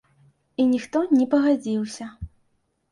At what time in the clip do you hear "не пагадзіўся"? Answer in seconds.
1.21-2.13